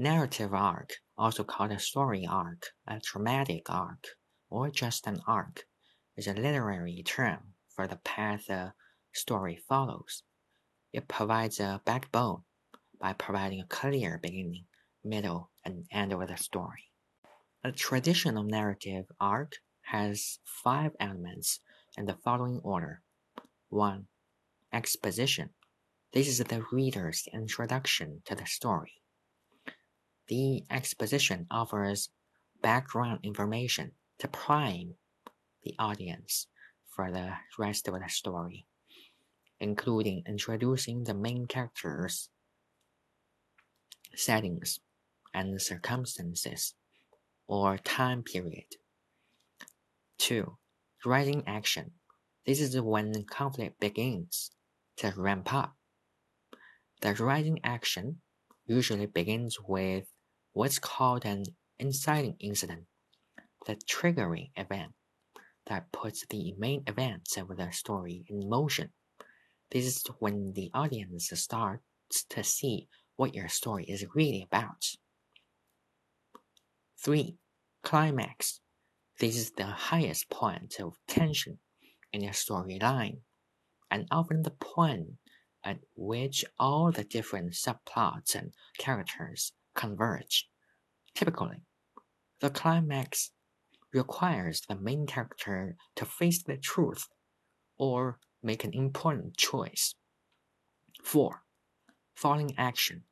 [0.00, 4.06] Narrative arc, also called a story arc, a dramatic arc,
[4.48, 5.64] or just an arc,
[6.16, 8.74] is a literary term for the path a
[9.12, 10.22] story follows.
[10.92, 12.44] It provides a backbone
[13.00, 14.66] by providing a clear beginning,
[15.02, 16.92] middle, and end of the story.
[17.64, 19.54] A traditional narrative arc
[19.86, 21.58] has five elements
[21.96, 23.02] in the following order.
[23.70, 24.06] 1.
[24.72, 25.50] Exposition.
[26.12, 28.92] This is the reader's introduction to the story.
[30.28, 32.10] The exposition offers
[32.60, 34.94] background information to prime
[35.62, 36.48] the audience
[36.94, 38.66] for the rest of the story,
[39.58, 42.28] including introducing the main characters,
[44.14, 44.80] settings,
[45.32, 46.74] and circumstances
[47.46, 48.76] or time period.
[50.18, 50.58] 2.
[51.06, 51.92] Rising action.
[52.44, 54.50] This is when conflict begins
[54.96, 55.74] to ramp up.
[57.00, 58.20] The rising action
[58.66, 60.04] usually begins with
[60.58, 61.44] what's called an
[61.78, 62.82] inciting incident,
[63.68, 64.90] the triggering event
[65.68, 68.88] that puts the main events of the story in motion.
[69.70, 71.84] This is when the audience starts
[72.30, 74.84] to see what your story is really about.
[77.04, 77.36] 3.
[77.84, 78.58] Climax.
[79.20, 81.60] This is the highest point of tension
[82.12, 83.18] in a storyline,
[83.92, 85.18] and often the point
[85.64, 90.48] at which all the different subplots and characters converge.
[91.18, 91.62] Typically,
[92.40, 93.32] the climax
[93.92, 97.08] requires the main character to face the truth
[97.76, 99.96] or make an important choice.
[101.02, 101.42] 4.
[102.14, 103.02] Falling action.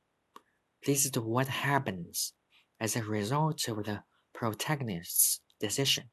[0.84, 2.32] This is what happens
[2.78, 6.04] as a result of the protagonist's decision.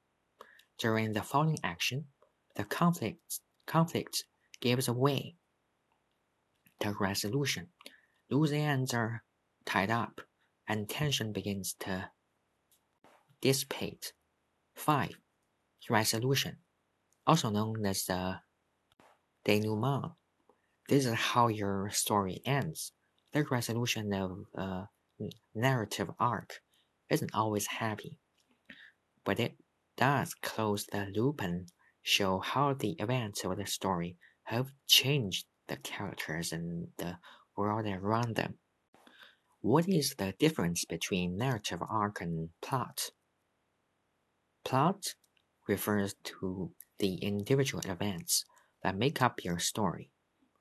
[0.79, 2.05] During the falling action,
[2.55, 4.25] the conflict, conflict
[4.61, 5.35] gives way.
[6.79, 7.67] The resolution.
[8.31, 9.23] Loose ends are
[9.67, 10.21] tied up
[10.73, 12.09] and tension begins to
[13.41, 14.13] dissipate.
[14.75, 15.11] 5.
[15.87, 16.57] Resolution,
[17.27, 18.39] also known as the
[19.45, 20.13] denouement.
[20.89, 22.91] This is how your story ends.
[23.33, 24.87] The resolution of a
[25.53, 26.61] narrative arc
[27.11, 28.17] isn't always happy,
[29.23, 29.53] but it
[29.95, 31.67] does close the loop and
[32.01, 37.17] show how the events of the story have changed the characters and the
[37.55, 38.55] world around them.
[39.63, 43.11] What is the difference between narrative arc and plot?
[44.65, 45.15] Plot
[45.69, 48.43] refers to the individual events
[48.83, 50.11] that make up your story.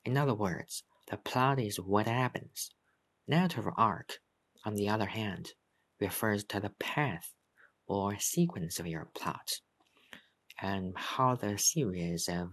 [0.05, 2.71] In other words, the plot is what happens.
[3.27, 4.21] Narrative arc,
[4.65, 5.55] on the other hand,
[6.01, 7.33] refers to the path
[7.89, 9.63] or sequence of your plot
[10.61, 12.51] and how the series of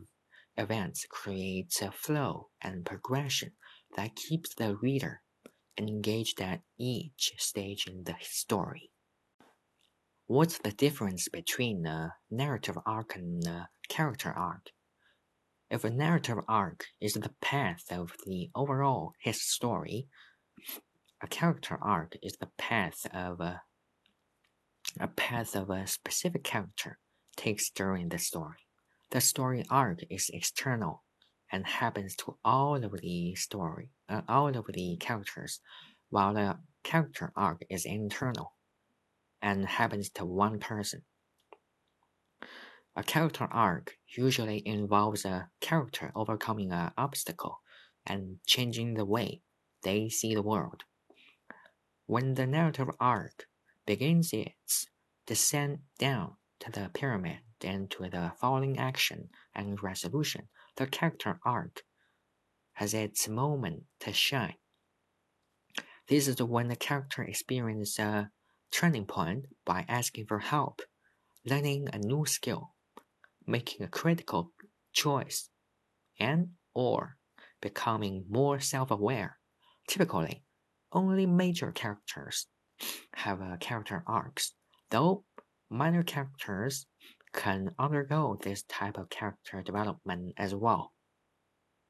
[0.57, 3.51] events creates a flow and progression
[3.95, 5.21] that keeps the reader
[5.87, 8.91] engaged at each stage in the story.
[10.27, 14.71] What's the difference between a narrative arc and a character arc?
[15.71, 20.07] If a narrative arc is the path of the overall his story,
[21.21, 23.61] a character arc is the path of a,
[24.99, 26.99] a path of a specific character
[27.35, 28.67] takes during the story.
[29.11, 31.03] The story arc is external
[31.51, 35.59] and happens to all of the story, uh, all of the characters,
[36.09, 38.53] while the character arc is internal
[39.41, 41.03] and happens to one person.
[42.95, 47.61] A character arc usually involves a character overcoming an obstacle
[48.05, 49.41] and changing the way
[49.83, 50.83] they see the world.
[52.07, 53.47] When the narrative arc
[53.85, 54.87] begins its
[55.25, 60.47] descent down to the pyramid and to the following action and resolution,
[60.77, 61.83] the character arc
[62.73, 64.55] has its moment to shine.
[66.07, 68.31] This is when the character experiences a
[68.71, 70.81] turning point by asking for help,
[71.45, 72.73] learning a new skill,
[73.45, 74.51] making a critical
[74.93, 75.49] choice,
[76.19, 77.17] and or
[77.61, 79.37] becoming more self-aware.
[79.87, 80.43] Typically,
[80.91, 82.47] only major characters
[83.13, 84.53] have a character arcs,
[84.89, 85.25] though
[85.69, 86.87] minor characters
[87.33, 90.93] can undergo this type of character development as well.